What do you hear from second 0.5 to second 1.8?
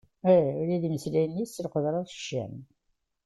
Ula d imesllayen-is s